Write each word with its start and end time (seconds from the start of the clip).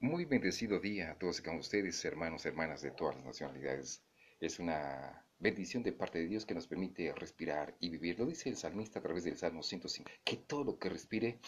Muy 0.00 0.26
bendecido 0.26 0.78
día 0.78 1.10
a 1.10 1.18
todos 1.18 1.40
y 1.40 1.42
con 1.42 1.56
ustedes, 1.56 2.04
hermanos, 2.04 2.46
hermanas 2.46 2.82
de 2.82 2.92
todas 2.92 3.16
las 3.16 3.24
nacionalidades. 3.24 4.00
Es 4.38 4.60
una 4.60 5.26
bendición 5.40 5.82
de 5.82 5.92
parte 5.92 6.20
de 6.20 6.28
Dios 6.28 6.46
que 6.46 6.54
nos 6.54 6.68
permite 6.68 7.12
respirar 7.12 7.74
y 7.80 7.88
vivir. 7.90 8.16
Lo 8.16 8.24
dice 8.24 8.48
el 8.48 8.56
salmista 8.56 9.00
a 9.00 9.02
través 9.02 9.24
del 9.24 9.36
Salmo 9.36 9.64
105, 9.64 10.08
que 10.22 10.36
todo 10.36 10.62
lo 10.62 10.78
que 10.78 10.88
respire 10.88 11.40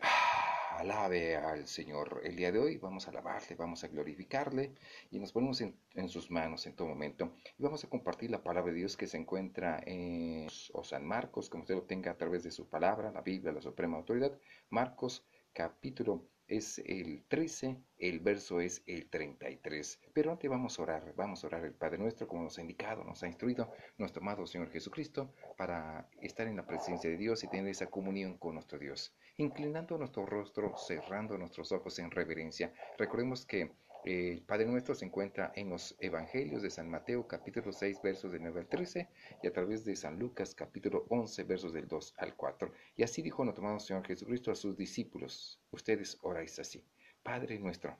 ah, 0.00 0.78
alabe 0.80 1.36
al 1.36 1.68
Señor. 1.68 2.22
El 2.24 2.34
día 2.34 2.50
de 2.50 2.58
hoy 2.58 2.78
vamos 2.78 3.06
a 3.06 3.10
alabarle, 3.12 3.54
vamos 3.54 3.84
a 3.84 3.88
glorificarle 3.88 4.74
y 5.12 5.20
nos 5.20 5.30
ponemos 5.30 5.60
en, 5.60 5.76
en, 5.94 6.08
sus 6.08 6.28
manos 6.28 6.66
en 6.66 6.74
todo 6.74 6.88
momento. 6.88 7.36
Y 7.56 7.62
vamos 7.62 7.84
a 7.84 7.88
compartir 7.88 8.32
la 8.32 8.42
palabra 8.42 8.72
de 8.72 8.78
Dios 8.78 8.96
que 8.96 9.06
se 9.06 9.16
encuentra 9.16 9.80
en 9.86 10.48
o 10.72 10.82
San 10.82 11.06
Marcos, 11.06 11.48
como 11.48 11.62
usted 11.62 11.76
lo 11.76 11.84
tenga 11.84 12.10
a 12.10 12.18
través 12.18 12.42
de 12.42 12.50
su 12.50 12.68
palabra, 12.68 13.12
la 13.12 13.20
Biblia, 13.20 13.52
la 13.52 13.62
suprema 13.62 13.96
autoridad. 13.96 14.36
Marcos 14.70 15.24
capítulo 15.52 16.26
es 16.52 16.78
el 16.84 17.24
13, 17.28 17.78
el 17.98 18.20
verso 18.20 18.60
es 18.60 18.82
el 18.86 19.08
33. 19.08 20.00
Pero 20.12 20.32
antes 20.32 20.50
vamos 20.50 20.78
a 20.78 20.82
orar, 20.82 21.14
vamos 21.16 21.42
a 21.42 21.46
orar 21.46 21.64
el 21.64 21.72
Padre 21.72 21.96
nuestro 21.96 22.28
como 22.28 22.42
nos 22.42 22.58
ha 22.58 22.60
indicado, 22.60 23.04
nos 23.04 23.22
ha 23.22 23.26
instruido 23.26 23.72
nuestro 23.96 24.20
amado 24.22 24.46
Señor 24.46 24.70
Jesucristo 24.70 25.32
para 25.56 26.08
estar 26.20 26.46
en 26.46 26.56
la 26.56 26.66
presencia 26.66 27.08
de 27.08 27.16
Dios 27.16 27.42
y 27.42 27.48
tener 27.48 27.68
esa 27.68 27.86
comunión 27.86 28.36
con 28.36 28.54
nuestro 28.54 28.78
Dios. 28.78 29.14
Inclinando 29.38 29.96
nuestro 29.96 30.26
rostro, 30.26 30.76
cerrando 30.76 31.38
nuestros 31.38 31.72
ojos 31.72 31.98
en 31.98 32.10
reverencia. 32.10 32.72
Recordemos 32.98 33.46
que 33.46 33.72
el 34.04 34.42
Padre 34.42 34.66
Nuestro 34.66 34.96
se 34.96 35.04
encuentra 35.04 35.52
en 35.54 35.68
los 35.68 35.94
Evangelios 36.00 36.62
de 36.62 36.70
San 36.70 36.90
Mateo 36.90 37.28
capítulo 37.28 37.72
6 37.72 38.02
versos 38.02 38.32
del 38.32 38.42
9 38.42 38.60
al 38.60 38.68
13 38.68 39.08
y 39.42 39.46
a 39.46 39.52
través 39.52 39.84
de 39.84 39.94
San 39.94 40.18
Lucas 40.18 40.56
capítulo 40.56 41.06
11 41.08 41.44
versos 41.44 41.72
del 41.72 41.86
2 41.86 42.14
al 42.18 42.34
4. 42.34 42.72
Y 42.96 43.04
así 43.04 43.22
dijo 43.22 43.44
nuestro 43.44 43.64
amado 43.64 43.78
Señor 43.78 44.04
Jesucristo 44.04 44.50
a 44.50 44.56
sus 44.56 44.76
discípulos, 44.76 45.60
ustedes 45.70 46.18
oráis 46.22 46.58
así, 46.58 46.84
Padre 47.22 47.60
Nuestro, 47.60 47.96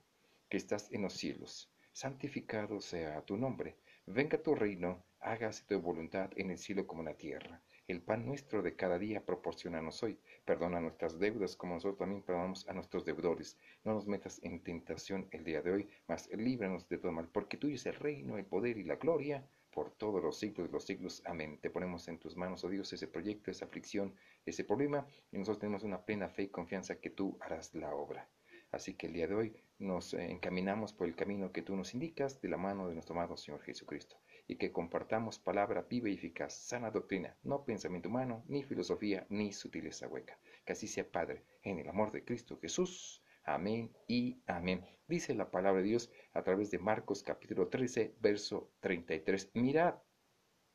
que 0.48 0.56
estás 0.56 0.90
en 0.90 1.02
los 1.02 1.12
cielos, 1.12 1.70
santificado 1.92 2.80
sea 2.80 3.22
tu 3.22 3.36
nombre, 3.36 3.76
venga 4.06 4.42
tu 4.42 4.56
reino, 4.56 5.04
hágase 5.20 5.64
tu 5.68 5.80
voluntad 5.80 6.30
en 6.34 6.50
el 6.50 6.58
cielo 6.58 6.84
como 6.84 7.02
en 7.02 7.08
la 7.10 7.14
tierra. 7.14 7.62
El 7.92 8.00
pan 8.00 8.24
nuestro 8.24 8.62
de 8.62 8.74
cada 8.74 8.98
día 8.98 9.26
proporcionanos 9.26 10.02
hoy. 10.02 10.18
Perdona 10.46 10.80
nuestras 10.80 11.18
deudas 11.18 11.56
como 11.56 11.74
nosotros 11.74 11.98
también 11.98 12.22
perdonamos 12.22 12.66
a 12.66 12.72
nuestros 12.72 13.04
deudores. 13.04 13.58
No 13.84 13.92
nos 13.92 14.06
metas 14.06 14.40
en 14.42 14.64
tentación 14.64 15.28
el 15.30 15.44
día 15.44 15.60
de 15.60 15.72
hoy, 15.72 15.90
mas 16.08 16.30
líbranos 16.32 16.88
de 16.88 16.96
todo 16.96 17.12
mal, 17.12 17.28
porque 17.28 17.58
tuyo 17.58 17.74
es 17.74 17.84
el 17.84 17.96
reino, 17.96 18.38
el 18.38 18.46
poder 18.46 18.78
y 18.78 18.84
la 18.84 18.96
gloria 18.96 19.46
por 19.70 19.90
todos 19.90 20.22
los 20.22 20.38
siglos 20.38 20.68
de 20.68 20.72
los 20.72 20.86
siglos. 20.86 21.20
Amén. 21.26 21.58
Te 21.60 21.68
ponemos 21.68 22.08
en 22.08 22.18
tus 22.18 22.34
manos, 22.34 22.64
oh 22.64 22.70
Dios, 22.70 22.90
ese 22.94 23.08
proyecto, 23.08 23.50
esa 23.50 23.66
aflicción, 23.66 24.14
ese 24.46 24.64
problema, 24.64 25.06
y 25.30 25.36
nosotros 25.36 25.58
tenemos 25.58 25.82
una 25.82 26.00
plena 26.00 26.30
fe 26.30 26.44
y 26.44 26.48
confianza 26.48 26.98
que 26.98 27.10
tú 27.10 27.36
harás 27.42 27.74
la 27.74 27.94
obra. 27.94 28.26
Así 28.70 28.94
que 28.94 29.08
el 29.08 29.12
día 29.12 29.26
de 29.26 29.34
hoy 29.34 29.54
nos 29.78 30.14
eh, 30.14 30.30
encaminamos 30.30 30.94
por 30.94 31.06
el 31.06 31.14
camino 31.14 31.52
que 31.52 31.60
tú 31.60 31.76
nos 31.76 31.92
indicas 31.92 32.40
de 32.40 32.48
la 32.48 32.56
mano 32.56 32.88
de 32.88 32.94
nuestro 32.94 33.14
amado 33.14 33.36
Señor 33.36 33.60
Jesucristo 33.60 34.16
y 34.46 34.56
que 34.56 34.72
compartamos 34.72 35.38
palabra 35.38 35.82
viva 35.82 36.08
y 36.08 36.14
eficaz, 36.14 36.54
sana 36.54 36.90
doctrina, 36.90 37.36
no 37.42 37.64
pensamiento 37.64 38.08
humano, 38.08 38.44
ni 38.48 38.62
filosofía, 38.62 39.26
ni 39.30 39.52
sutileza 39.52 40.08
hueca. 40.08 40.38
Que 40.64 40.72
así 40.72 40.88
sea, 40.88 41.10
Padre, 41.10 41.44
en 41.62 41.78
el 41.78 41.88
amor 41.88 42.12
de 42.12 42.24
Cristo 42.24 42.58
Jesús. 42.60 43.22
Amén 43.44 43.96
y 44.06 44.42
amén. 44.46 44.86
Dice 45.08 45.34
la 45.34 45.50
palabra 45.50 45.82
de 45.82 45.88
Dios 45.88 46.10
a 46.32 46.42
través 46.42 46.70
de 46.70 46.78
Marcos 46.78 47.22
capítulo 47.22 47.68
13, 47.68 48.16
verso 48.20 48.70
33. 48.80 49.50
Mirad, 49.54 49.94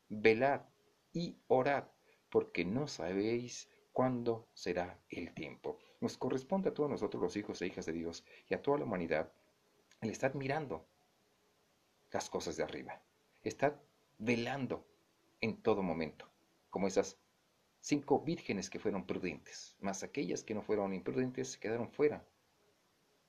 velad 0.09 0.61
y 1.13 1.37
orad, 1.47 1.85
porque 2.29 2.65
no 2.65 2.87
sabéis 2.87 3.69
cuándo 3.91 4.47
será 4.53 4.99
el 5.09 5.33
tiempo. 5.33 5.79
Nos 6.01 6.17
corresponde 6.17 6.69
a 6.69 6.73
todos 6.73 6.89
nosotros 6.89 7.21
los 7.21 7.37
hijos 7.37 7.61
e 7.61 7.67
hijas 7.67 7.85
de 7.85 7.93
Dios 7.93 8.25
y 8.49 8.53
a 8.53 8.61
toda 8.61 8.79
la 8.79 8.85
humanidad 8.85 9.31
el 10.01 10.09
estar 10.09 10.35
mirando 10.35 10.87
las 12.11 12.29
cosas 12.29 12.55
de 12.57 12.63
arriba 12.63 13.01
Estad 13.43 13.73
velando 14.17 14.85
en 15.41 15.61
todo 15.61 15.83
momento, 15.83 16.29
como 16.69 16.87
esas 16.87 17.17
cinco 17.79 18.21
vírgenes 18.21 18.69
que 18.69 18.79
fueron 18.79 19.05
prudentes, 19.05 19.75
mas 19.79 20.03
aquellas 20.03 20.43
que 20.43 20.53
no 20.53 20.61
fueron 20.61 20.93
imprudentes 20.93 21.51
se 21.51 21.59
quedaron 21.59 21.89
fuera 21.89 22.25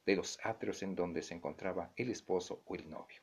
de 0.07 0.17
los 0.17 0.39
atrios 0.43 0.83
en 0.83 0.95
donde 0.95 1.23
se 1.23 1.35
encontraba 1.35 1.93
el 1.97 2.11
esposo 2.11 2.63
o 2.67 2.75
el 2.75 2.89
novio. 2.89 3.21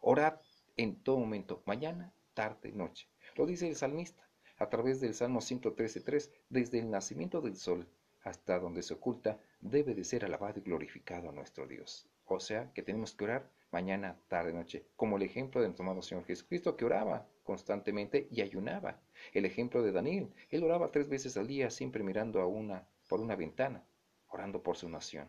Orad 0.00 0.40
en 0.76 0.96
todo 1.02 1.18
momento, 1.18 1.62
mañana, 1.66 2.12
tarde, 2.34 2.72
noche. 2.72 3.06
Lo 3.36 3.46
dice 3.46 3.68
el 3.68 3.76
salmista 3.76 4.26
a 4.58 4.68
través 4.68 5.00
del 5.00 5.14
Salmo 5.14 5.40
113.3, 5.40 6.30
desde 6.48 6.78
el 6.78 6.90
nacimiento 6.90 7.40
del 7.40 7.56
sol 7.56 7.86
hasta 8.22 8.58
donde 8.58 8.82
se 8.82 8.94
oculta, 8.94 9.38
debe 9.60 9.94
de 9.94 10.04
ser 10.04 10.24
alabado 10.24 10.60
y 10.60 10.62
glorificado 10.62 11.28
a 11.28 11.32
nuestro 11.32 11.66
Dios. 11.66 12.08
O 12.34 12.40
sea 12.40 12.72
que 12.72 12.82
tenemos 12.82 13.12
que 13.12 13.24
orar 13.24 13.50
mañana, 13.70 14.18
tarde, 14.28 14.52
noche, 14.52 14.86
como 14.96 15.16
el 15.16 15.22
ejemplo 15.22 15.60
de 15.60 15.68
nuestro 15.68 15.84
amado 15.84 16.02
Señor 16.02 16.24
Jesucristo 16.24 16.76
que 16.76 16.84
oraba 16.84 17.26
constantemente 17.42 18.28
y 18.30 18.40
ayunaba. 18.40 19.00
El 19.32 19.44
ejemplo 19.44 19.82
de 19.82 19.92
Daniel, 19.92 20.32
él 20.50 20.64
oraba 20.64 20.90
tres 20.90 21.08
veces 21.08 21.36
al 21.36 21.46
día 21.46 21.70
siempre 21.70 22.02
mirando 22.02 22.40
a 22.40 22.46
una 22.46 22.86
por 23.08 23.20
una 23.20 23.36
ventana, 23.36 23.84
orando 24.28 24.62
por 24.62 24.76
su 24.76 24.88
nación. 24.88 25.28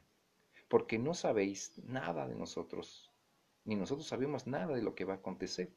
Porque 0.68 0.98
no 0.98 1.14
sabéis 1.14 1.78
nada 1.84 2.28
de 2.28 2.36
nosotros, 2.36 3.12
ni 3.66 3.76
nosotros 3.76 4.08
sabemos 4.08 4.48
nada 4.48 4.76
de 4.76 4.82
lo 4.82 4.96
que 4.96 5.06
va 5.06 5.16
a 5.16 5.18
acontecer 5.18 5.72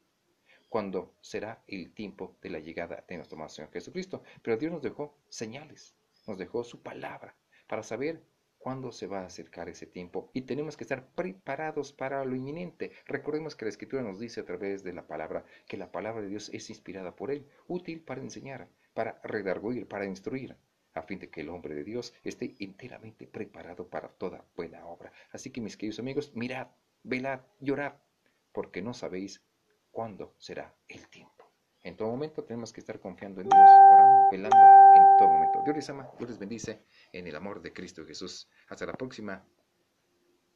cuando 0.69 1.13
será 1.21 1.63
el 1.67 1.93
tiempo 1.93 2.37
de 2.41 2.49
la 2.49 2.59
llegada 2.59 3.03
de 3.07 3.15
nuestro 3.15 3.35
amado 3.35 3.49
Señor 3.49 3.71
Jesucristo. 3.71 4.23
Pero 4.41 4.57
Dios 4.57 4.71
nos 4.71 4.81
dejó 4.81 5.17
señales, 5.29 5.95
nos 6.25 6.37
dejó 6.37 6.63
su 6.63 6.81
palabra 6.81 7.35
para 7.67 7.83
saber 7.83 8.23
cuándo 8.67 8.91
se 8.91 9.07
va 9.07 9.21
a 9.21 9.27
acercar 9.27 9.69
ese 9.69 9.85
tiempo 9.85 10.29
y 10.33 10.41
tenemos 10.41 10.75
que 10.75 10.83
estar 10.83 11.07
preparados 11.15 11.93
para 11.93 12.25
lo 12.25 12.35
inminente. 12.35 12.91
Recordemos 13.05 13.55
que 13.55 13.63
la 13.63 13.69
Escritura 13.69 14.01
nos 14.01 14.19
dice 14.19 14.41
a 14.41 14.45
través 14.45 14.83
de 14.83 14.91
la 14.91 15.07
palabra 15.07 15.45
que 15.67 15.77
la 15.77 15.89
palabra 15.89 16.21
de 16.21 16.27
Dios 16.27 16.49
es 16.51 16.69
inspirada 16.69 17.15
por 17.15 17.31
Él, 17.31 17.47
útil 17.69 18.01
para 18.01 18.19
enseñar, 18.19 18.67
para 18.93 19.21
redarguir, 19.23 19.87
para 19.87 20.05
instruir, 20.05 20.57
a 20.93 21.01
fin 21.01 21.17
de 21.17 21.29
que 21.29 21.39
el 21.39 21.47
hombre 21.47 21.75
de 21.75 21.85
Dios 21.85 22.13
esté 22.25 22.57
enteramente 22.59 23.25
preparado 23.25 23.87
para 23.87 24.09
toda 24.09 24.43
buena 24.57 24.85
obra. 24.85 25.13
Así 25.31 25.49
que 25.49 25.61
mis 25.61 25.77
queridos 25.77 25.99
amigos, 25.99 26.35
mirad, 26.35 26.67
velad, 27.03 27.39
llorad, 27.61 27.93
porque 28.51 28.81
no 28.81 28.93
sabéis 28.93 29.45
cuándo 29.91 30.35
será 30.39 30.75
el 30.89 31.07
tiempo. 31.07 31.49
En 31.83 31.95
todo 31.95 32.09
momento 32.09 32.43
tenemos 32.43 32.73
que 32.73 32.81
estar 32.81 32.99
confiando 32.99 33.39
en 33.39 33.47
Dios, 33.47 33.69
orando, 33.93 34.16
velando 34.31 34.57
en 34.95 35.03
todo 35.17 35.29
momento. 35.29 35.61
Dios 35.63 35.75
les 35.75 35.89
ama, 35.89 36.09
Dios 36.17 36.29
les 36.29 36.39
bendice 36.39 36.85
en 37.13 37.27
el 37.27 37.35
amor 37.35 37.61
de 37.61 37.73
Cristo 37.73 38.05
Jesús. 38.05 38.49
Hasta 38.69 38.85
la 38.85 38.93
próxima 38.93 39.45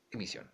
emisión. 0.09 0.49